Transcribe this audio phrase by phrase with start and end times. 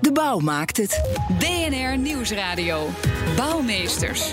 [0.00, 1.02] De bouw maakt het.
[1.38, 2.88] BNR Nieuwsradio.
[3.36, 4.32] Bouwmeesters.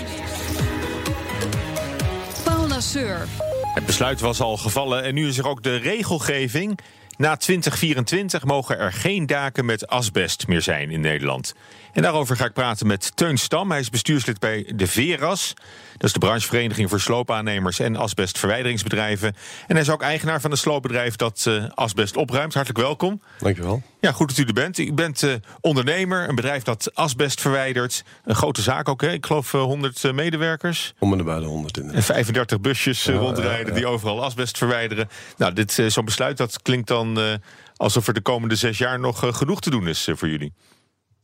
[2.44, 3.26] Paul Lasseur.
[3.74, 6.78] Het besluit was al gevallen en nu is er ook de regelgeving.
[7.16, 11.54] Na 2024 mogen er geen daken met asbest meer zijn in Nederland.
[11.92, 13.70] En daarover ga ik praten met Teun Stam.
[13.70, 15.54] Hij is bestuurslid bij de Veras.
[15.92, 19.28] Dat is de branchevereniging voor sloopaannemers en asbestverwijderingsbedrijven.
[19.66, 22.54] En hij is ook eigenaar van een sloopbedrijf dat uh, asbest opruimt.
[22.54, 23.20] Hartelijk welkom.
[23.38, 23.82] Dankjewel.
[24.06, 24.78] Ja, goed dat u er bent.
[24.78, 28.04] U bent uh, ondernemer, een bedrijf dat asbest verwijdert.
[28.24, 29.12] Een grote zaak ook, hè?
[29.12, 30.94] ik geloof uh, 100 medewerkers.
[30.98, 32.00] Om en bij de 100 inderdaad.
[32.00, 35.08] En 35 busjes ja, rondrijden ja, die overal asbest verwijderen.
[35.36, 37.18] Nou, dit zo'n besluit dat klinkt dan
[37.76, 40.52] alsof er de komende zes jaar nog genoeg te doen is voor jullie.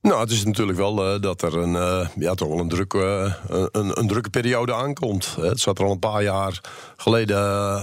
[0.02, 2.92] Nou, het is natuurlijk wel uh, dat er een, uh, ja, toch wel een, druk,
[2.92, 5.36] uh, een, een, drukke periode aankomt.
[5.40, 6.60] Het zat er al een paar jaar
[6.96, 7.38] geleden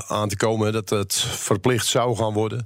[0.08, 2.66] aan te komen dat het verplicht zou gaan worden.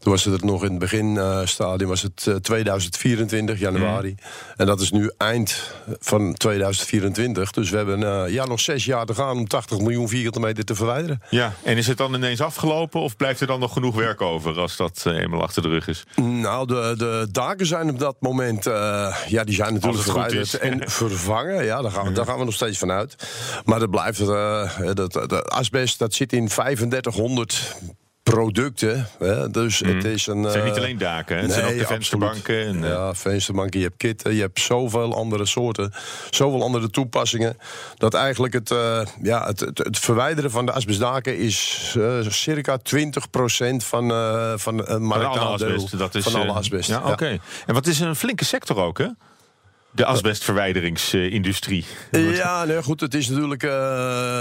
[0.00, 4.08] Toen was het nog in het beginstadium, was het 2024, januari.
[4.08, 4.16] Mm.
[4.56, 7.50] En dat is nu eind van 2024.
[7.50, 10.64] Dus we hebben uh, ja, nog zes jaar te gaan om 80 miljoen vierkante meter
[10.64, 11.22] te verwijderen.
[11.30, 14.58] Ja, en is het dan ineens afgelopen of blijft er dan nog genoeg werk over
[14.58, 16.04] als dat uh, eenmaal achter de rug is?
[16.16, 20.90] Nou, de, de daken zijn op dat moment, uh, ja, die zijn natuurlijk verwijderd en
[20.90, 21.64] vervangen.
[21.64, 23.28] Ja, daar gaan, we, daar gaan we nog steeds van uit.
[23.64, 24.26] Maar dat blijft,
[24.94, 27.76] dat, dat asbest, dat zit in 3500
[28.30, 29.08] producten.
[29.18, 29.50] Hè?
[29.50, 29.94] Dus mm.
[29.94, 30.42] het is een.
[30.42, 32.66] Het zijn niet alleen daken, het nee, zijn ook de vensterbanken.
[32.66, 35.92] En, ja, vensterbanken, je hebt kitten, je hebt zoveel andere soorten,
[36.30, 37.56] zoveel andere toepassingen.
[37.96, 41.96] Dat eigenlijk het, uh, ja, het, het, het, verwijderen van de asbestdaken is
[42.28, 42.80] circa 20%
[43.76, 46.88] van, uh, van het marktaandeel van alle asbest.
[46.88, 47.10] Ja, oké.
[47.10, 47.40] Okay.
[47.66, 49.06] En wat is een flinke sector ook, hè?
[49.92, 51.84] De asbestverwijderingsindustrie.
[52.10, 53.00] Ja, nee, goed.
[53.00, 53.70] Het is natuurlijk uh,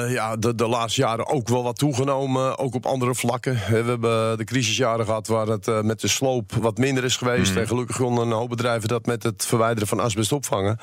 [0.08, 2.58] ja, de, de laatste jaren ook wel wat toegenomen.
[2.58, 3.54] Ook op andere vlakken.
[3.54, 7.52] We hebben de crisisjaren gehad waar het uh, met de sloop wat minder is geweest.
[7.52, 7.58] Mm.
[7.58, 10.80] En gelukkig konden een hoop bedrijven dat met het verwijderen van asbest opvangen.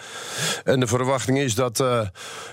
[0.65, 2.01] En de verwachting is dat, uh,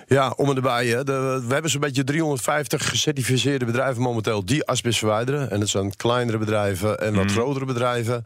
[0.07, 0.87] ja, om en erbij.
[0.87, 5.51] Hè, de, we hebben zo'n beetje 350 gecertificeerde bedrijven momenteel die asbest verwijderen.
[5.51, 7.29] En dat zijn kleinere bedrijven en wat mm.
[7.29, 8.25] grotere bedrijven.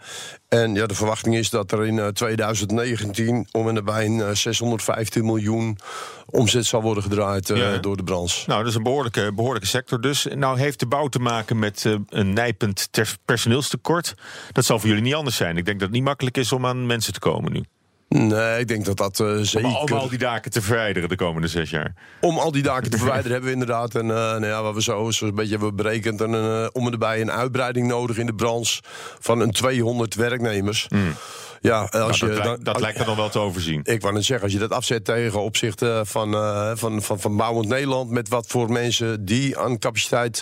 [0.50, 5.78] En ja, de verwachting is dat er in 2019 om en bij een 615 miljoen
[6.26, 7.78] omzet zal worden gedraaid ja.
[7.78, 8.44] door de branche.
[8.48, 10.28] Nou, dat is een behoorlijke, behoorlijke sector dus.
[10.36, 12.90] Nou heeft de bouw te maken met uh, een nijpend
[13.26, 14.16] personeelstekort.
[14.52, 15.58] Dat zal voor jullie niet anders zijn.
[15.58, 17.64] Ik denk dat het niet makkelijk is om aan mensen te komen nu.
[18.10, 19.70] Nee, ik denk dat dat uh, zeker...
[19.70, 21.94] Om, om, al die daken te verwijderen de komende zes jaar.
[22.22, 23.96] Om al die daken te verwijderen hebben we inderdaad...
[23.96, 26.22] en uh, nou ja, wat we zo, zo een beetje hebben berekend...
[26.22, 28.82] En, uh, om erbij een uitbreiding nodig in de branche...
[29.20, 30.88] van een 200 werknemers...
[30.90, 31.14] Mm.
[31.62, 33.82] Ja, als nou, dat, je, dan, dat lijkt er dan wel te overzien.
[33.84, 37.38] Ik wou net zeggen, als je dat afzet tegen opzichte van, uh, van, van, van
[37.38, 38.10] Bouwend Nederland...
[38.10, 40.42] met wat voor mensen die aan capaciteit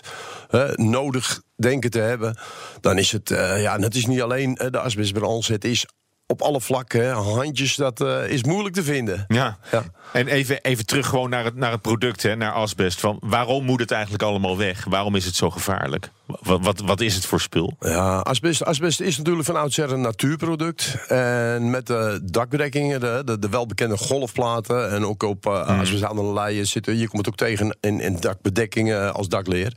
[0.51, 2.37] uh, nodig denken te hebben...
[2.81, 5.85] dan is het, uh, ja, het is niet alleen de asbestbranche, het is
[6.27, 7.11] op alle vlakken.
[7.11, 9.25] Handjes, dat uh, is moeilijk te vinden.
[9.27, 9.57] Ja.
[9.71, 9.83] ja.
[10.13, 12.99] En even, even terug gewoon naar het, naar het product, hè, naar asbest.
[12.99, 14.85] Van waarom moet het eigenlijk allemaal weg?
[14.85, 16.09] Waarom is het zo gevaarlijk?
[16.25, 17.75] Wat, wat, wat is het voor spul?
[17.79, 20.97] Ja, asbest, asbest is natuurlijk van oudsher een natuurproduct.
[21.07, 24.91] En met de dakbedekkingen, de, de, de welbekende golfplaten...
[24.91, 25.79] en ook op uh, mm.
[25.79, 26.97] asbest aan de leien zitten...
[26.97, 29.73] je komt ook tegen in, in dakbedekkingen als dakleer.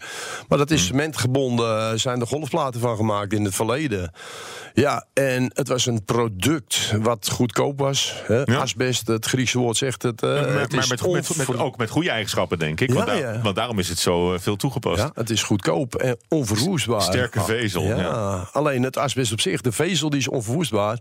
[0.49, 0.87] Maar dat is mm.
[0.87, 4.13] cementgebonden, zijn de golfplaten van gemaakt in het verleden.
[4.75, 8.23] Ja, en het was een product wat goedkoop was.
[8.27, 8.43] Hè?
[8.45, 8.57] Ja.
[8.59, 10.23] Asbest, het Griekse woord zegt het.
[10.23, 12.89] Uh, maar, het maar met, met, met, ook met goede eigenschappen, denk ik.
[12.89, 14.99] Ja, want, daar, want, daarom is het zo uh, veel toegepast.
[14.99, 17.03] Ja, het is goedkoop en onverwoestbaar.
[17.03, 17.83] Sterke vezel.
[17.83, 18.49] Ja.
[18.53, 20.99] Alleen het asbest op zich, de vezel die is onverwoestbaar.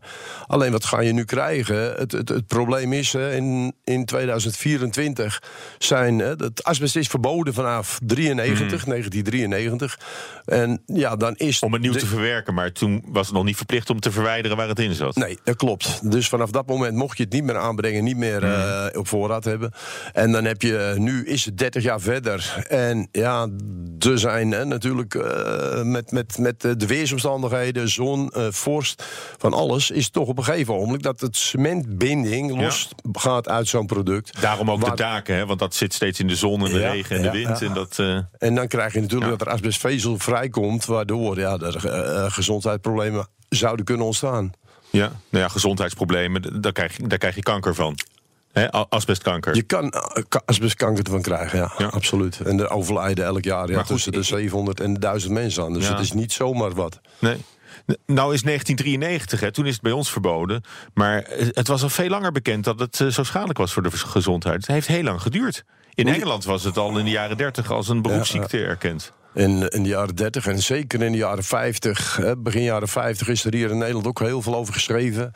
[0.48, 1.94] Alleen wat ga je nu krijgen?
[1.96, 5.44] Het, het, het probleem is, in, in 2024
[5.78, 6.19] zijn...
[6.19, 8.89] Het asbest is verboden vanaf 93, mm.
[8.89, 10.00] 1993.
[10.45, 11.60] En ja, dan is...
[11.60, 14.12] Om het nieuw de, te verwerken, maar toen was het nog niet verplicht om te
[14.12, 15.16] verwijderen waar het in zat.
[15.16, 16.12] Nee, dat klopt.
[16.12, 18.50] Dus vanaf dat moment mocht je het niet meer aanbrengen, niet meer mm.
[18.50, 19.72] uh, op voorraad hebben.
[20.13, 22.66] En dan heb je, nu is het 30 jaar verder.
[22.68, 23.48] En ja,
[24.00, 29.03] er zijn hè, natuurlijk uh, met, met, met de weersomstandigheden, zon, uh, vorst,
[29.38, 33.19] van alles, is toch op een gegeven moment dat het cementbinding los ja.
[33.19, 34.41] gaat uit zo'n product.
[34.41, 34.89] Daarom ook waar...
[34.89, 35.45] de daken, hè?
[35.45, 37.62] want dat zit steeds in de zon en de ja, regen en ja, de wind.
[37.62, 38.00] En, dat,
[38.38, 44.06] en dan krijg je natuurlijk dat er asbestvezel vrijkomt, waardoor ja, er gezondheidsproblemen zouden kunnen
[44.06, 44.51] ontstaan.
[44.89, 47.97] Ja, nou ja, gezondheidsproblemen, daar krijg, je, daar krijg je kanker van.
[48.89, 49.56] Asbestkanker.
[49.56, 51.86] Je kan eh, ka- asbestkanker ervan krijgen, ja, Ja.
[51.86, 52.39] absoluut.
[52.39, 55.74] En er overlijden elk jaar ja, goed, tussen de ik- 700 en 1000 mensen aan.
[55.74, 55.92] Dus Ja.
[55.92, 57.00] het is niet zomaar wat.
[57.19, 57.38] Nee.
[58.06, 60.63] Nou is 1993, hè, toen is het bij ons verboden.
[60.94, 63.83] Maar eh, het was al veel langer bekend dat het eh, zo schadelijk was voor
[63.83, 64.56] de gezondheid.
[64.56, 65.63] Het heeft heel lang geduurd.
[65.94, 69.12] In Engeland was het al in de jaren 30 als een beroepsziekte erkend.
[69.38, 73.28] In, in de jaren 30 en zeker in de jaren 50, hè, begin jaren 50,
[73.28, 75.31] is er hier in Nederland ook heel veel over geschreven.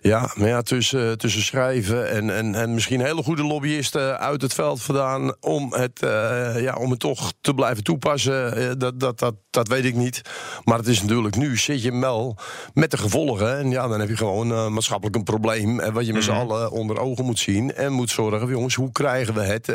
[0.00, 4.54] Ja, maar ja, tussen, tussen schrijven en, en, en misschien hele goede lobbyisten uit het
[4.54, 9.18] veld vandaan om het, eh, ja, om het toch te blijven toepassen, eh, dat, dat,
[9.18, 10.22] dat, dat weet ik niet.
[10.64, 12.36] Maar het is natuurlijk nu, zit je wel
[12.74, 13.58] met de gevolgen.
[13.58, 15.80] En ja, dan heb je gewoon eh, maatschappelijk een probleem.
[15.80, 17.74] En wat je met z'n allen onder ogen moet zien.
[17.74, 19.72] En moet zorgen, jongens, hoe krijgen we het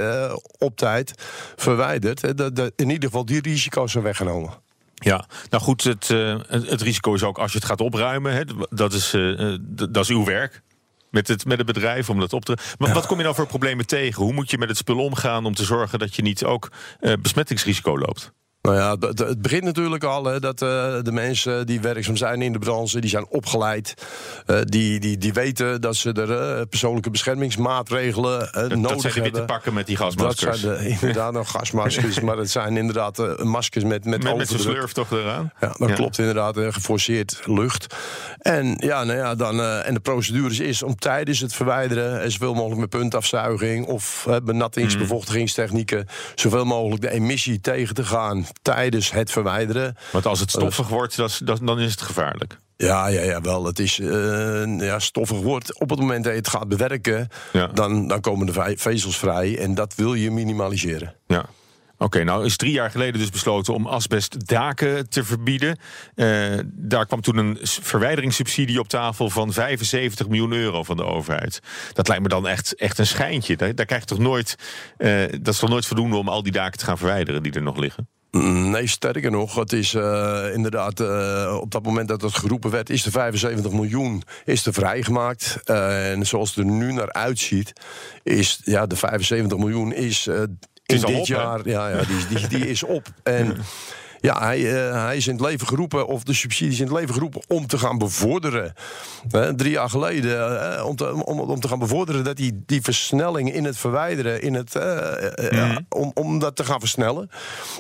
[0.58, 1.14] op tijd
[1.56, 2.38] verwijderd?
[2.38, 4.52] dat in ieder geval die risico's zijn weggenomen.
[4.94, 8.34] Ja, nou goed, het, eh, het, risico is ook als je het gaat opruimen.
[8.34, 10.62] Hè, dat, is, eh, dat is uw werk.
[11.10, 12.58] Met het, met het bedrijf om dat op te.
[12.78, 14.24] Maar wat kom je nou voor problemen tegen?
[14.24, 17.14] Hoe moet je met het spul omgaan om te zorgen dat je niet ook eh,
[17.22, 18.32] besmettingsrisico loopt?
[18.68, 20.68] Nou ja, het, het begint natuurlijk al hè, dat eh,
[21.02, 23.94] de mensen die werkzaam zijn in de branche, die zijn opgeleid.
[24.46, 29.14] Eh, die, die, die weten dat ze er eh, persoonlijke beschermingsmaatregelen Dat, nodig dat zijn
[29.14, 29.46] de witte hebben.
[29.46, 30.60] pakken met die Dat gasmaskers.
[30.62, 34.58] zijn de, inderdaad nog gasmaskers, maar het zijn inderdaad maskers met, met, met met zo'n
[34.58, 34.76] overdruk.
[34.76, 35.52] slurf toch eraan?
[35.60, 35.96] Ja, dat Ja.
[35.96, 36.58] klopt inderdaad.
[36.58, 37.96] Geforceerd lucht.
[38.40, 42.22] En, ja, nou ja, dan, en de procedure is om tijdens het verwijderen...
[42.22, 43.86] en zoveel mogelijk met puntafzuiging...
[43.86, 45.02] of uh, benattings- Mhm.
[45.04, 46.08] bevochtigingstechnieken...
[46.36, 49.96] zoveel mogelijk de emissie tegen te gaan tijdens het verwijderen.
[50.12, 52.60] Want als het stoffig wordt, dat dat- dan is het gevaarlijk.
[52.78, 53.66] Ja, ja, ja, wel.
[53.66, 55.80] Het is eh, ja, stoffig wordt.
[55.80, 57.28] Op het moment dat je het gaat bewerken...
[57.54, 57.68] Ja.
[57.68, 59.58] Dan, dan komen de ve- vezels vrij.
[59.60, 61.16] En dat wil je minimaliseren.
[61.28, 61.46] Ja.
[61.98, 65.78] Oké, nou is drie jaar geleden dus besloten om asbestdaken te verbieden.
[66.16, 66.28] Eh,
[66.66, 71.60] daar kwam toen een verwijderingssubsidie op tafel van 75 miljoen euro van de overheid.
[71.94, 73.58] Dat lijkt me dan echt, echt een schijntje.
[73.58, 74.56] Daar, daar krijg je toch nooit,
[74.98, 77.62] eh, dat is toch nooit voldoende om al die daken te gaan verwijderen die er
[77.62, 78.08] nog liggen?
[78.42, 82.90] Nee, sterker nog, het is eh, inderdaad eh, op dat moment dat het geroepen werd,
[82.90, 85.58] is de 75 miljoen is er vrijgemaakt.
[85.64, 87.74] Eh, en zoals het er nu naar uitziet,
[88.24, 92.28] is ja, de 75 miljoen is in is dit op, jaar, ja, ja, die, is-
[92.28, 93.08] die, die is op.
[93.24, 93.58] En
[94.24, 97.14] ja, hij, eh, hij is in het leven geroepen, of de subsidies in het leven
[97.14, 98.74] geroepen om te gaan bevorderen.
[99.56, 103.54] Drie jaar geleden, eh, om, te, om, om te gaan bevorderen dat die, die versnelling
[103.54, 105.78] in het verwijderen, in het, eh, Mhm.
[105.90, 107.30] om, om dat te gaan versnellen.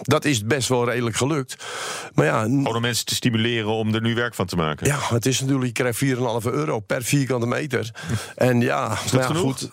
[0.01, 1.55] Dat is best wel redelijk gelukt.
[2.13, 4.87] Maar ja, om mensen te stimuleren om er nu werk van te maken.
[4.87, 7.91] ja het is natuurlijk, je krijgt 4,5 euro per vierkante meter.
[8.35, 9.41] En ja, maar ja genoeg?
[9.41, 9.69] goed.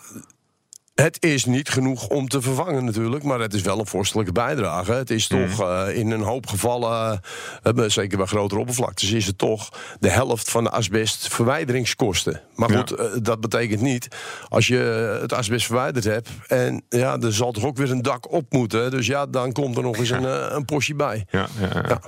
[1.01, 4.91] Het is niet genoeg om te vervangen natuurlijk, maar het is wel een vorstelijke bijdrage.
[4.91, 5.47] Het is Mhm.
[5.49, 7.19] toch eh, in een hoop gevallen,
[7.63, 9.69] eh, zeker bij grotere oppervlaktes, is het toch
[9.99, 12.41] de helft van de asbestverwijderingskosten.
[12.55, 12.77] Maar Ja.
[12.77, 14.07] goed, eh, dat betekent niet
[14.49, 14.77] als je
[15.21, 18.91] het asbest verwijderd hebt en ja, er zal toch ook weer een dak op moeten.
[18.91, 21.25] Dus ja, dan komt er nog eens een, een postje bij.
[21.29, 21.83] Ja, ja, ja.
[21.87, 22.01] Ja.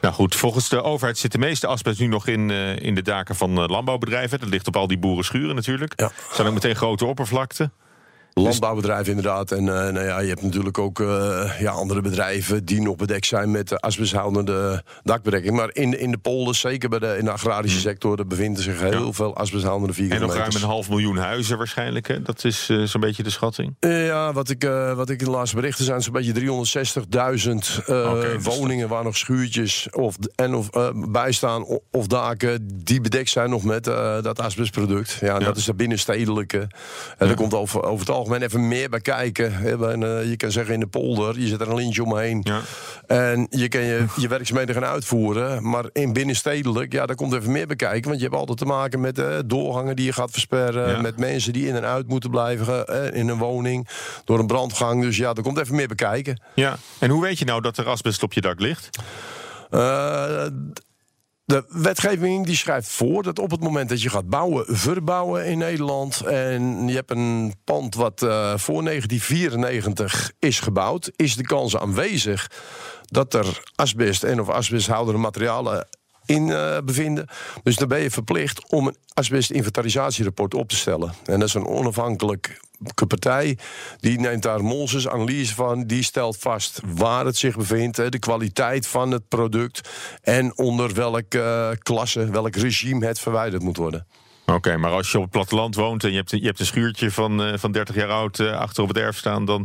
[0.00, 2.50] Nou goed, volgens de overheid zit de meeste asbest nu nog in,
[2.80, 4.40] in de daken van landbouwbedrijven.
[4.40, 5.92] Dat ligt op al die boerenschuren natuurlijk.
[6.00, 6.10] Ja.
[6.32, 7.72] Zijn ook meteen grote oppervlakten.
[8.34, 9.50] Landbouwbedrijven inderdaad.
[9.52, 13.26] En eh, nou ja, je hebt natuurlijk ook eh, ja, andere bedrijven die nog bedekt
[13.26, 15.56] zijn met asbesthoudende dakbedekking.
[15.56, 18.80] Maar in, in de polders, zeker bij de, in de agrarische sector, er bevinden zich
[18.80, 20.62] heel veel asbesthoudende En nog vierkante ruim meters.
[20.62, 22.08] een half miljoen huizen waarschijnlijk.
[22.08, 22.22] Hè?
[22.22, 23.74] Dat is eh, zo'n beetje de schatting.
[23.80, 24.62] Ja, wat ik,
[24.94, 29.04] wat ik in de laatste berichten zijn, zo'n beetje 360.000 eh, Oké, dus woningen waar
[29.04, 30.70] nog schuurtjes of, en of,
[31.08, 33.84] bij staan of daken die bedekt zijn nog met
[34.22, 35.18] dat asbestproduct.
[35.20, 35.38] Ja, Ja.
[35.38, 36.68] dat is de binnenstedelijke.
[37.18, 39.54] En er komt over, over het algemeen even meer bij kijken.
[39.54, 39.90] hè.
[39.90, 42.40] En, eh, je kan zeggen in de polder, je zet er een lintje omheen.
[42.42, 42.60] Ja.
[43.06, 45.68] En je kan je, je werkzaamheden gaan uitvoeren.
[45.68, 48.08] Maar in binnenstedelijk, ja, daar komt even meer bij kijken.
[48.08, 50.90] Want je hebt altijd te maken met eh, doorgangen die je gaat versperren.
[50.90, 51.00] Ja.
[51.00, 53.88] Met mensen die in en uit moeten blijven eh, in een woning.
[54.24, 55.02] Door een brandgang.
[55.02, 56.42] Dus ja, er komt even meer bij kijken.
[56.54, 56.76] Ja.
[56.98, 58.98] En hoe weet je nou dat er asbest op je dak ligt?
[59.70, 60.46] Eh,
[61.52, 65.58] de wetgeving die schrijft voor dat op het moment dat je gaat bouwen, verbouwen in
[65.58, 66.20] Nederland.
[66.20, 71.10] en je hebt een pand wat eh, voor 1994 is gebouwd.
[71.16, 72.50] is de kans aanwezig
[73.04, 75.88] dat er asbest en of asbesthoudende materialen
[76.24, 77.26] in eh, bevinden.
[77.62, 81.14] Dus dan ben je verplicht om een asbestinventarisatierapport op te stellen.
[81.24, 82.50] En dat is een onafhankelijke
[83.06, 83.58] partij.
[84.00, 85.86] Die neemt daar Molses analyse van.
[85.86, 87.96] Die stelt vast waar het zich bevindt.
[87.96, 89.90] De kwaliteit van het product.
[90.22, 94.06] En onder welke eh, klasse, welk regime het verwijderd moet worden.
[94.46, 97.10] Oké, maar als je op het platteland woont en je hebt, je hebt een schuurtje
[97.10, 99.64] van, eh, van 30 jaar oud eh, achter op het erf staan, dan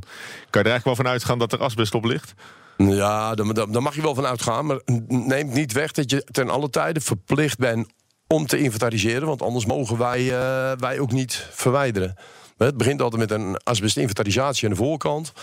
[0.49, 2.33] kan je er eigenlijk wel van uitgaan dat er asbest op ligt.
[2.77, 4.65] Ja, daar, mag je wel van uitgaan.
[4.65, 7.87] Maar neemt niet weg dat je ten alle tijde verplicht bent
[8.27, 9.27] om te inventariseren.
[9.27, 10.29] Want anders mogen wij,
[10.77, 12.15] wij ook niet verwijderen.
[12.57, 15.33] Het begint altijd met een asbestinventarisatie aan de voorkant.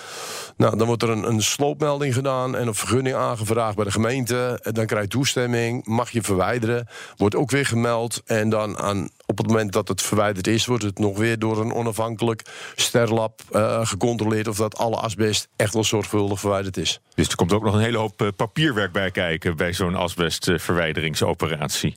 [0.56, 4.60] Nou, dan wordt er een, een sloopmelding gedaan en een vergunning aangevraagd bij de gemeente.
[4.72, 6.88] Dan krijg je toestemming, mag je verwijderen.
[7.16, 8.22] Wordt ook weer gemeld.
[8.24, 11.60] En dan aan, op het moment dat het verwijderd is, wordt het nog weer door
[11.60, 12.42] een onafhankelijk
[12.74, 17.00] sterlab uh, gecontroleerd of dat alle asbest echt wel zorgvuldig verwijderd is.
[17.14, 21.96] Dus er komt ook nog een hele hoop papierwerk bij kijken bij zo'n asbestverwijderingsoperatie.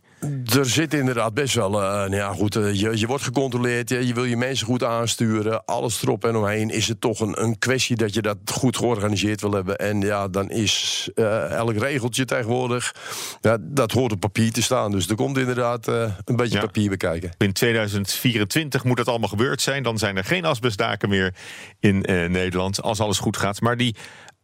[0.56, 1.74] Er zit inderdaad best wel.
[1.74, 4.84] Uh, nou ja, goed, uh, je, je wordt gecontroleerd, je, je, wil je mensen goed
[4.84, 5.66] aansturen.
[5.66, 6.70] Alles erop en omheen.
[6.70, 9.78] Is het toch een, een kwestie dat je dat goed georganiseerd wil hebben.
[9.78, 12.96] En ja, dan is uh, elk regeltje tegenwoordig.
[13.42, 14.92] Ja, dat hoort op papier te staan.
[14.92, 16.66] Dus er komt inderdaad een beetje ja.
[16.66, 17.32] papier bekijken.
[17.38, 19.84] In 2024 moet dat allemaal gebeurd zijn.
[19.84, 21.34] Dan zijn er geen asbestdaken meer
[21.80, 22.82] in Nederland.
[22.82, 23.62] Als alles goed gaat.
[23.62, 23.96] Maar die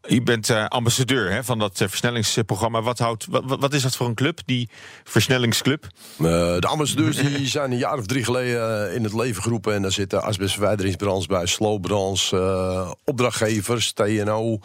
[0.08, 2.82] u bent uh, ambassadeur hè, van dat uh, versnellingsprogramma.
[2.82, 4.70] Wat, houdt, wat, is dat voor een club, die
[5.04, 5.88] versnellingsclub?
[6.18, 6.28] Uh,
[6.60, 9.74] de ambassadeurs die zijn een jaar of drie geleden in het leven geroepen.
[9.74, 14.60] En daar zitten asbestverwijderingsbranche bij, slowbranche, opdrachtgevers, TNO.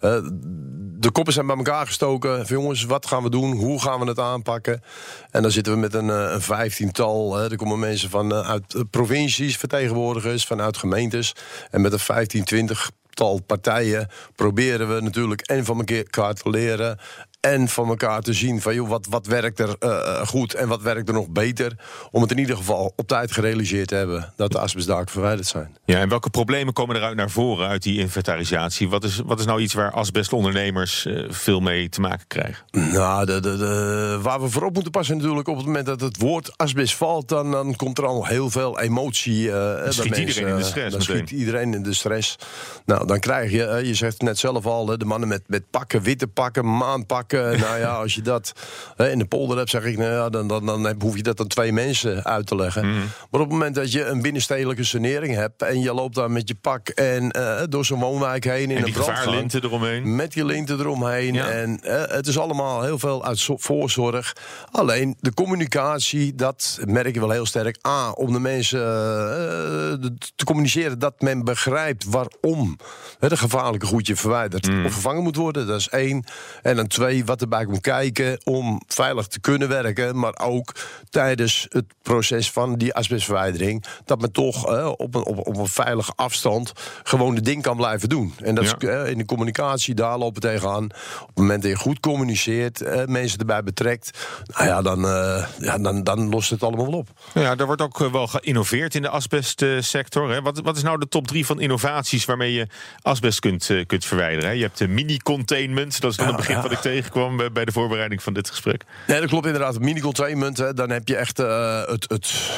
[0.00, 2.46] de koppen zijn bij elkaar gestoken.
[2.46, 3.52] Van, jongens, wat gaan we doen?
[3.52, 4.82] Hoe gaan we het aanpakken?
[5.30, 7.40] En dan zitten we met een, een vijftiental.
[7.40, 11.34] er komen mensen van uit provincies, vertegenwoordigers, vanuit gemeentes.
[11.70, 16.98] En met een 15, 20 tal partijen proberen we natuurlijk en van elkaar te leren
[17.40, 20.82] en van elkaar te zien van joh, wat, wat werkt er uh, goed en wat
[20.82, 21.76] werkt er nog beter.
[22.10, 25.76] Om het in ieder geval op tijd gerealiseerd te hebben dat de asbestdaken verwijderd zijn.
[25.84, 28.88] Ja, en welke problemen komen eruit naar voren uit die inventarisatie?
[28.88, 32.64] Wat is, wat is nou iets waar asbestondernemers uh, veel mee te maken krijgen?
[32.70, 36.16] Nou, de, de, de, waar we voorop moeten passen natuurlijk op het moment dat het
[36.16, 39.42] woord asbest valt, dan, dan komt er al heel veel emotie.
[39.42, 40.92] Uh, dan schiet mensen, iedereen in de stress.
[40.92, 42.36] Dan schiet iedereen in de stress.
[42.84, 46.02] Nou, dan krijg je, je zegt het net zelf al, de mannen met, met pakken,
[46.02, 48.52] witte pakken, maanpakken nou ja, als je dat
[48.96, 51.46] in de polder hebt, zeg ik, nou ja, dan, dan, dan hoef je dat aan
[51.46, 52.86] twee mensen uit te leggen.
[52.86, 52.98] Mhm.
[52.98, 56.48] Maar op het moment dat je een binnenstedelijke sanering hebt en je loopt daar met
[56.48, 59.52] je pak en uh, door zo'n woonwijk heen in en een brandgang.
[59.52, 60.16] eromheen.
[60.16, 61.36] Met je linten eromheen.
[61.36, 64.36] En uh, het is allemaal heel veel uit voorzorg.
[64.70, 67.86] Alleen de communicatie, dat merk je wel heel sterk.
[67.86, 72.76] A, om de mensen uh, te communiceren dat men begrijpt waarom
[73.18, 74.84] het gevaarlijke goedje verwijderd mm.
[74.84, 75.66] of vervangen moet worden.
[75.66, 76.24] Dat is één.
[76.62, 80.18] En dan twee, wat erbij komt kijken om veilig te kunnen werken.
[80.18, 80.74] Maar ook
[81.10, 83.84] tijdens het proces van die asbestverwijdering.
[84.04, 86.72] Dat men toch eh, op, een, op, op, een veilige afstand
[87.02, 88.34] gewoon het ding kan blijven doen.
[88.42, 90.84] En dat is eh, in de communicatie, daar lopen tegenaan.
[90.84, 94.18] Op het moment dat je goed communiceert, eh, mensen erbij betrekt.
[94.46, 97.08] Nou ja, dan, eh, ja dan, dan lost het allemaal wel op.
[97.34, 100.30] Ja, er wordt ook eh, wel geïnnoveerd in de asbestsector.
[100.30, 100.42] Hè?
[100.42, 102.66] Wat, wat is nou de top drie van innovaties waarmee je
[103.02, 104.48] asbest kunt, uh, kunt verwijderen?
[104.48, 104.54] Hè?
[104.54, 106.62] Je hebt de mini-containment, dat is dan ja, het begin ja.
[106.62, 106.80] wat ik
[107.12, 108.84] tegenkwam bij de voorbereiding van dit gesprek.
[109.06, 109.78] Nee, dat klopt inderdaad.
[109.78, 112.50] Mini-containment, dan heb je echt uh, het, het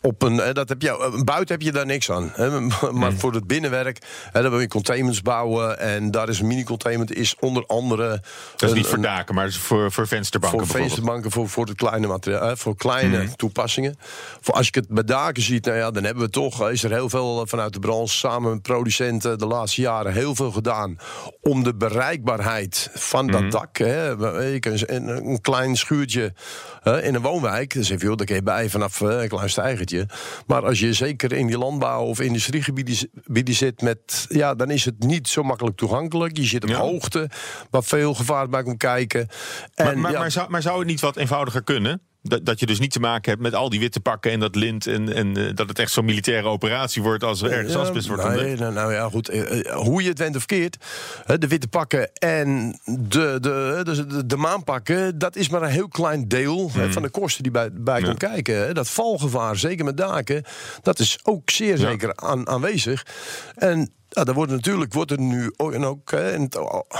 [0.00, 2.30] op een, dat heb je, buiten heb je daar niks aan.
[2.34, 2.60] Hè,
[2.90, 3.98] maar voor het binnenwerk,
[4.32, 5.78] hè, dan wil je containments bouwen.
[5.78, 8.08] En daar is een mini-containment is onder andere.
[8.08, 10.66] Dat is een, niet voor daken, maar voor, voor vensterbanken.
[10.66, 13.36] Voor vensterbanken, voor, voor, het kleine materiaal, voor kleine mm.
[13.36, 13.96] toepassingen.
[14.40, 16.90] Voor als je het bij daken ziet, nou ja, dan hebben we toch, is er
[16.90, 20.98] heel veel vanuit de branche samen met producenten de laatste jaren heel veel gedaan
[21.40, 23.50] om de bereikbaarheid van dat mm.
[23.50, 23.76] dak.
[23.76, 24.10] Hè,
[24.86, 26.32] een, een klein schuurtje
[26.82, 29.28] hè, in een woonwijk, dus even, joh, daar kun je bij vanaf een
[29.88, 30.44] stijgertje.
[30.46, 34.26] Maar als je zeker in die landbouw of industriegebieden zit met.
[34.28, 36.36] Ja, dan is het niet zo makkelijk toegankelijk.
[36.36, 36.78] Je zit op ja.
[36.78, 37.30] hoogte,
[37.70, 39.28] waar veel gevaar bij komt kijken.
[39.74, 42.00] En, maar, maar, ja, maar, zou, maar zou het niet wat eenvoudiger kunnen?
[42.28, 44.54] Dat, dat je dus niet te maken hebt met al die witte pakken en dat
[44.54, 44.86] lint.
[44.86, 48.34] En, en uh, dat het echt zo'n militaire operatie wordt als er ergens asbest wordt
[48.34, 49.34] nee, nou, nou, ja, goed.
[49.34, 50.76] Uh, hoe je het went of keert.
[51.38, 55.18] de witte pakken en de, de, de, de, de, maanpakken.
[55.18, 56.92] Dat is maar een heel klein deel hmm.
[56.92, 58.06] van de kosten die bij, bij ja.
[58.06, 58.74] komt kijken.
[58.74, 60.44] Dat valgevaar, zeker met daken.
[60.82, 63.06] Dat is ook zeer zeker aan, aanwezig.
[63.54, 66.52] En ja, daar wordt natuurlijk wordt er nu ook, en ook in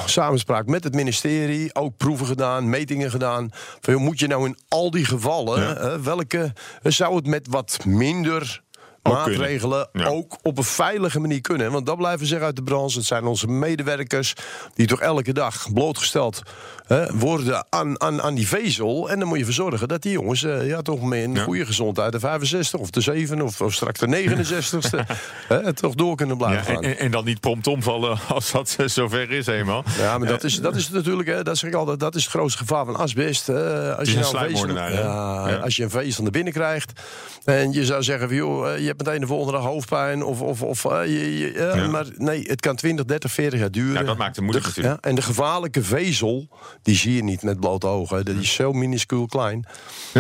[0.07, 3.51] samenspraak met het ministerie ook proeven gedaan, metingen gedaan.
[3.81, 6.01] Van, moet je nou in al die gevallen, ja.
[6.01, 8.63] welke zou het met wat minder
[9.09, 10.07] maatregelen ja.
[10.07, 11.73] ook op een veilige manier kunnen.
[11.73, 12.99] Want dat blijven zeggen uit de branche.
[12.99, 14.35] Het zijn onze medewerkers
[14.75, 16.43] die toch elke dag blootgesteld
[16.87, 19.11] hè, worden aan, aan, aan die vezel.
[19.11, 21.43] En dan moet je ervoor zorgen dat die jongens uh, ja, toch met een ja.
[21.43, 25.15] goede gezondheid de 65 of de 7 of, of straks de 69ste
[25.49, 26.83] hè, toch door kunnen blijven gaan.
[26.83, 29.85] En, en, dan niet prompt omvallen als dat zover is eenmaal.
[29.99, 32.33] Ja, maar dat is, dat is natuurlijk, hè, dat zeg ik altijd, dat is het
[32.33, 33.47] grootste gevaar van asbest.
[33.47, 33.97] Hè.
[33.97, 37.01] Als, je nou een vezel, ja, als je een vezel naar binnen krijgt
[37.45, 40.23] en je zou zeggen, joh, je hebt hebt meteen de volgende dag hoofdpijn.
[40.23, 41.87] Of, of, of, uh, je, je, uh, Ja.
[41.89, 44.01] Maar nee, het kan 20, 30, 40 jaar duren.
[44.01, 46.49] Ja, dat maakt het moeilijk De- ja, en de gevaarlijke vezel,
[46.83, 48.25] die zie je niet met blote ogen.
[48.25, 49.67] Dat is zo minuscuul klein.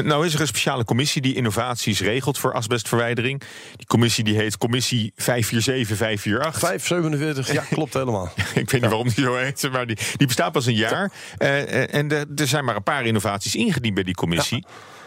[0.04, 3.42] Nou is er een speciale commissie die innovaties regelt voor asbestverwijdering.
[3.76, 6.58] Die commissie die heet Commissie 547548.
[6.58, 8.32] 547, ja, klopt helemaal.
[8.54, 11.12] Ik weet niet waarom die zo heet, maar die, die bestaat pas een jaar.
[11.38, 14.64] Eh, eh, en er zijn maar een paar innovaties ingediend bij die commissie.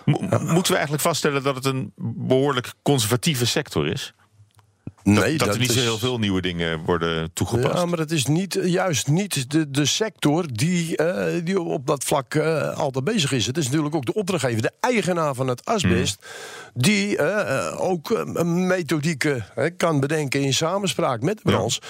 [0.10, 4.14] Mo- Moeten we eigenlijk vaststellen dat het een behoorlijk conservatieve sector is?
[5.04, 7.74] Nee, dat, er niet zo heel veel nieuwe dingen worden toegepast.
[7.74, 12.04] Ja, maar het is niet, juist niet de, de sector die, eh, die op dat
[12.04, 13.46] vlak eh, altijd bezig is.
[13.46, 16.26] Het is natuurlijk ook de opdrachtgever, de eigenaar van het asbest...
[16.74, 21.82] die eh, eh, ook methodieken eh, kan bedenken in samenspraak met de branche.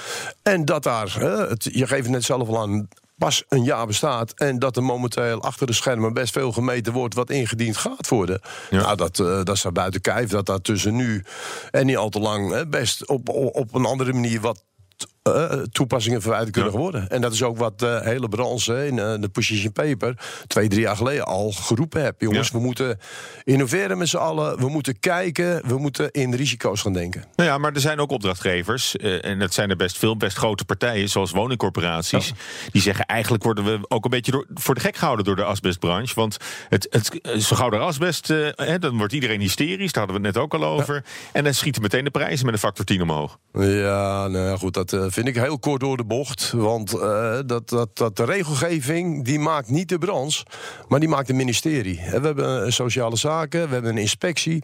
[0.43, 2.87] En dat daar, het, je geeft het net zelf al aan...
[3.19, 7.15] pas een jaar bestaat en dat er momenteel achter de schermen best veel gemeten wordt
[7.15, 8.41] wat ingediend gaat worden.
[8.69, 8.81] Ja.
[8.81, 11.23] Nou, dat, eh, dat staat buiten kijf dat dat tussen nu
[11.71, 14.63] en niet al te lang best op, op, op een andere manier wat
[15.23, 16.77] eh, toepassingen verwijderd kunnen Ja.
[16.77, 17.09] worden.
[17.09, 20.81] En dat is ook wat de hele branche in eh, de Position Paper twee, drie
[20.81, 22.21] jaar geleden al geroepen heb.
[22.21, 22.57] Jongens, Ja.
[22.57, 22.99] we moeten
[23.43, 24.59] innoveren met z'n allen.
[24.59, 25.67] We moeten kijken.
[25.67, 27.23] We moeten in risico's gaan denken.
[27.35, 28.95] Nou ja, maar er zijn ook opdrachtgevers.
[28.95, 32.31] eh, en dat zijn er best veel, best grote partijen, zoals woningcorporaties.
[32.71, 35.43] Die zeggen eigenlijk worden we ook een beetje door, voor de gek gehouden door de
[35.43, 36.15] asbestbranche.
[36.15, 36.37] Want
[36.69, 39.91] het, het, eh, zo gauw er asbest, eh, hè, dan wordt iedereen hysterisch.
[39.91, 41.03] Daar hadden we het net ook al over.
[41.31, 43.37] En dan schieten meteen de prijzen met een factor 10 omhoog.
[43.53, 46.51] Ja, nou ja, goed, dat eh, vind ik heel kort door de bocht.
[46.51, 50.45] Want eh, dat, dat, dat de regelgeving, die maakt niet de branche,
[50.87, 51.99] maar die maakt het ministerie.
[52.11, 54.63] We hebben sociale zaken, we hebben een inspectie.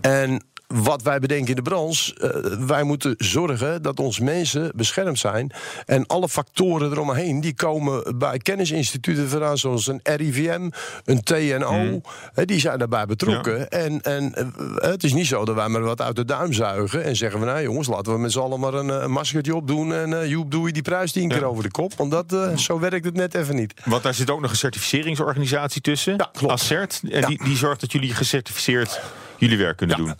[0.00, 0.44] En
[0.82, 5.52] wat wij bedenken in de branche, eh, wij moeten zorgen dat onze mensen beschermd zijn.
[5.86, 10.70] En alle factoren eromheen, die komen bij kennisinstituten vandaan, zoals een RIVM,
[11.04, 12.00] een TNO.
[12.34, 13.70] hè, die zijn daarbij betrokken.
[13.70, 17.04] En, en eh, het is niet zo dat wij maar wat uit de duim zuigen
[17.04, 19.54] en zeggen van nou jongens, laten we met z'n allen maar een, eh, een maskertje
[19.54, 21.94] opdoen en uh, joep doe je die prijs tien keer over de kop.
[21.96, 23.74] Want dat, zo werkt het net even niet.
[23.84, 26.14] Want daar zit ook nog een certificeringsorganisatie tussen.
[26.16, 26.52] Ja, klopt.
[26.52, 27.00] Assert.
[27.10, 29.00] En die, die zorgt dat jullie gecertificeerd
[29.38, 30.14] jullie werk kunnen doen.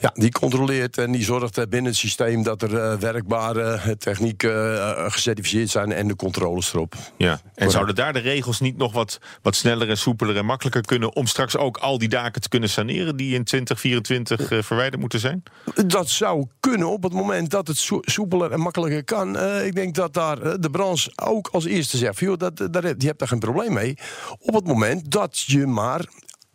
[0.00, 3.90] Ja, die controleert en die zorgt eh, binnen het systeem dat er eh, werkbare eh,
[3.90, 4.78] technieken
[5.12, 6.94] gecertificeerd zijn en de controles erop.
[7.16, 7.40] Ja.
[7.54, 11.14] En zouden daar de regels niet nog wat, wat sneller en soepeler en makkelijker kunnen...
[11.16, 13.16] om straks ook al die daken te kunnen saneren...
[13.16, 15.42] die in 2024 eh, verwijderd moeten zijn?
[15.86, 19.38] Dat zou kunnen op het moment dat het soe- soepeler en makkelijker kan.
[19.64, 23.06] Ik denk dat daar de branche ook als eerste zegt: joh, dat, daar, heb- je
[23.06, 23.98] hebt daar geen probleem mee.
[24.38, 26.04] Op het moment dat je maar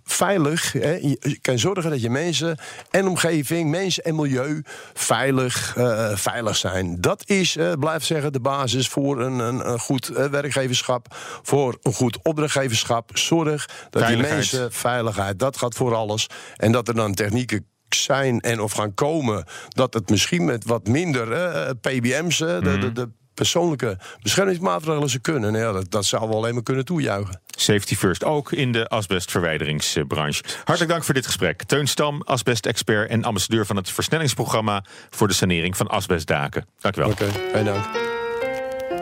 [0.06, 2.58] veilig hè, je kan zorgen dat je mensen
[2.92, 4.62] en omgeving, mensen en milieu
[4.94, 7.02] veilig, eh, veilig zijn.
[7.02, 11.08] Dat is, eh, blijf zeggen, de basis voor een, een, een goed eh, werkgeverschap,
[11.42, 13.18] voor een goed opdrachtgeverschap.
[13.18, 14.34] Zorg dat die Veiligheid.
[14.34, 16.28] mensen veiligheid, dat gaat voor alles.
[16.56, 20.88] En dat er dan technieken zijn en of gaan komen dat het misschien met wat
[20.88, 21.28] minder
[21.76, 25.52] PBM's, de, de, de persoonlijke beschermingsmaatregelen ze kunnen.
[25.52, 27.42] Nou ja, dat, dat zouden we alleen maar kunnen toejuichen.
[27.46, 30.44] Safety first, ook in de asbestverwijderingsbranche.
[30.64, 31.64] Hartelijk dank voor dit gesprek.
[31.64, 34.84] Teun Stam, asbestexpert en ambassadeur van het versnellingsprogramma...
[35.10, 36.66] voor de sanering van asbestdaken.
[36.80, 37.10] Dank u wel.
[37.10, 37.86] Oké, geen dank.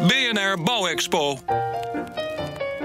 [0.08, 1.40] BNR Bouwexpo.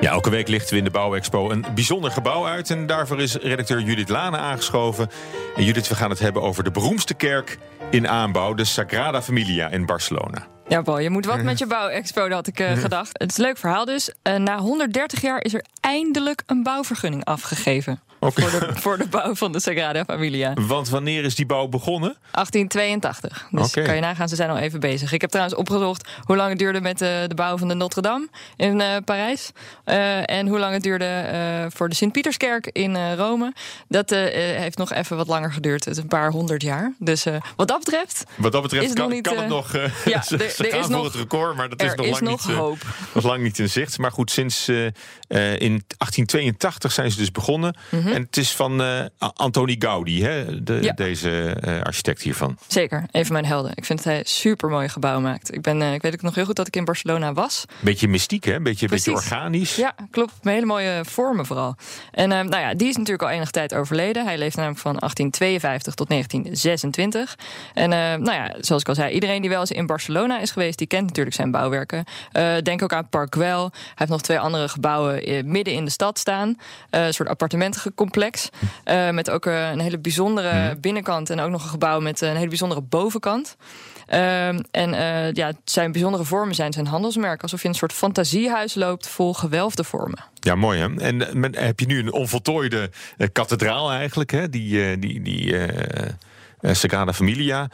[0.00, 2.70] Ja, elke week lichten we in de Bouwexpo een bijzonder gebouw uit.
[2.70, 5.10] En daarvoor is redacteur Judith Lane aangeschoven.
[5.56, 7.58] En Judith, we gaan het hebben over de beroemdste kerk
[7.90, 8.54] in aanbouw...
[8.54, 10.46] de Sagrada Familia in Barcelona.
[10.68, 13.10] Ja, Paul, je moet wat met je bouwexpo, dat had ik eh, gedacht.
[13.18, 14.12] Het is een leuk verhaal dus.
[14.22, 18.00] Eh, na 130 jaar is er eindelijk een bouwvergunning afgegeven.
[18.20, 20.52] Voor, de, voor de bouw van de Sagrada Familia.
[20.54, 22.16] Want wanneer is die bouw begonnen?
[22.30, 23.46] 1882.
[23.50, 25.12] Dus kan je nagaan, ze zijn al even bezig.
[25.12, 28.00] Ik heb trouwens opgezocht hoe lang het duurde met de, de bouw van de Notre
[28.02, 29.50] Dame in eh, Parijs.
[29.84, 33.52] Eh, en hoe lang het duurde eh, voor de Sint-Pieterskerk in eh, Rome.
[33.88, 35.84] Dat eh, eh, heeft nog even wat langer geduurd.
[35.84, 36.92] Het is een paar honderd jaar.
[36.98, 39.74] Dus eh, wat dat betreft, Wat dat betreft kan, nog niet, kan het eh, nog.
[39.74, 42.12] eh, ja, ze, er- er is voor nog- het record, maar dat is nog is
[42.12, 42.54] lang nog niet.
[42.56, 42.78] eh, hoop.
[43.14, 43.98] nog lang niet in zicht.
[43.98, 44.92] Maar goed, sinds eh, eh,
[45.52, 47.76] in 1882 zijn ze dus begonnen.
[48.14, 50.84] En het is van eh, Antoni Gaudi, hè, de, Mhm.
[50.84, 50.92] Ja.
[50.92, 52.56] deze eh, architect hiervan.
[52.66, 53.72] zeker, een van mijn helden.
[53.74, 55.54] Ik vind dat hij super mooi gebouw maakt.
[55.54, 57.64] Ik, ben, eh, ik weet ook nog heel goed dat ik in Barcelona was.
[57.80, 58.60] Beetje mystiek, hè?
[58.60, 59.76] Beetje, beetje organisch.
[59.76, 60.32] Ja, klopt.
[60.42, 61.76] Met hele mooie vormen vooral.
[62.10, 64.24] En eh, nou ja, die is natuurlijk al enige tijd overleden.
[64.24, 67.36] Hij leeft namelijk van 1852 tot 1926.
[67.74, 70.50] En eh, nou ja, zoals ik al zei, iedereen die wel eens in Barcelona is
[70.50, 72.04] geweest, die kent natuurlijk zijn bouwwerken.
[72.62, 73.60] Denk ook aan Park Güell.
[73.60, 76.56] Hij heeft nog twee andere gebouwen midden in de stad staan.
[76.90, 77.28] Een soort
[77.98, 78.48] appartementencomplex.
[78.84, 82.36] eh, met ook eh, een hele bijzondere binnenkant en ook nog een gebouw met een
[82.36, 83.56] hele bijzondere bovenkant.
[84.06, 87.42] Ehm, en eh, ja, zijn bijzondere vormen zijn zijn handelsmerk.
[87.42, 90.24] Alsof je in een soort fantasiehuis loopt vol gewelfde vormen.
[90.40, 91.00] Ja, mooi hè.
[91.00, 92.90] En men- heb je nu een onvoltooide
[93.32, 94.48] kathedraal eigenlijk, hè?
[94.48, 95.56] Die, die, die
[96.62, 97.68] Sagrada Familia.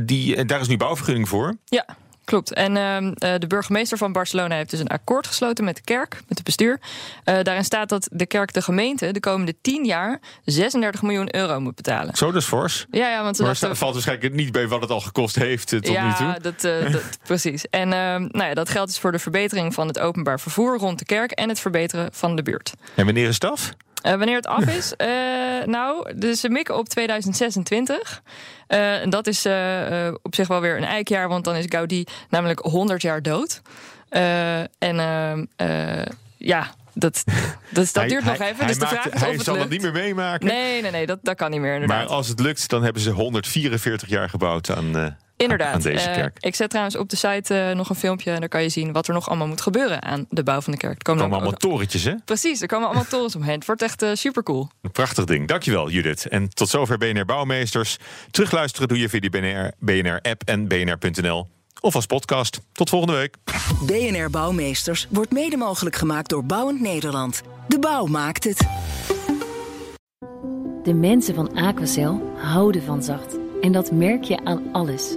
[0.00, 1.56] Die, daar is nu bouwvergunning voor.
[1.64, 1.84] Ja.
[2.32, 2.52] Klopt.
[2.52, 6.38] En uh, de burgemeester van Barcelona heeft dus een akkoord gesloten met de kerk, met
[6.38, 6.80] het bestuur.
[7.24, 11.60] Uh, daarin staat dat de kerk de gemeente de komende 10 jaar 36 miljoen euro
[11.60, 12.16] moet betalen.
[12.16, 12.86] Zo, dat is fors.
[12.90, 13.76] Ja, ja want maar dachten...
[13.76, 16.26] valt waarschijnlijk niet bij wat het al gekost heeft tot ja, nu toe.
[16.26, 17.68] Ja, dat, dat, precies.
[17.70, 21.04] En nou ja, dat geldt dus voor de verbetering van het openbaar vervoer rond de
[21.04, 22.72] kerk en het verbeteren van de buurt.
[22.94, 23.74] En wanneer is af?
[24.02, 24.94] Uh, wanneer het af is?
[24.98, 25.06] Uh,
[25.64, 28.22] nou, dus ze mikken op 2026.
[28.68, 29.46] Uh, en dat is
[30.22, 33.62] op zich wel weer een eikjaar, want dan is Gaudi namelijk 100 jaar dood.
[34.78, 34.96] en
[36.36, 37.24] ja, dat, dat,
[37.72, 38.66] dat hij, duurt nog hij, even.
[38.66, 40.46] Dus de vraag is hij het zal het niet meer meemaken.
[40.46, 41.74] Nee, nee, nee, dat, dat kan niet meer.
[41.74, 41.98] Inderdaad.
[41.98, 45.16] Maar als het lukt, dan hebben ze 144 jaar gebouwd aan.
[45.42, 45.74] Inderdaad.
[45.74, 46.36] Aan deze kerk.
[46.40, 48.30] Uh, ik zet trouwens op de site uh, nog een filmpje.
[48.30, 50.72] En daar kan je zien wat er nog allemaal moet gebeuren aan de bouw van
[50.72, 50.96] de kerk.
[50.96, 52.14] Er komen, komen allemaal torentjes, hè?
[52.24, 53.54] Precies, er komen allemaal torens omheen.
[53.54, 54.68] Het wordt echt uh, super cool.
[54.82, 55.48] Een prachtig ding.
[55.48, 56.28] Dankjewel, Judith.
[56.28, 57.96] En tot zover BNR Bouwmeesters.
[58.30, 61.48] Terugluisteren doe je via de BNR, BNR-app en bnr.nl.
[61.80, 62.60] Of als podcast.
[62.72, 63.36] Tot volgende week.
[63.86, 67.42] BNR Bouwmeesters wordt mede mogelijk gemaakt door Bouwend Nederland.
[67.68, 68.66] De bouw maakt het.
[70.82, 73.36] De mensen van Aquacel houden van zacht.
[73.60, 75.16] En dat merk je aan alles.